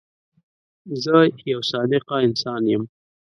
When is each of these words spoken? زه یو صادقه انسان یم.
زه 1.03 1.17
یو 1.51 1.61
صادقه 1.71 2.15
انسان 2.27 2.63
یم. 2.73 2.83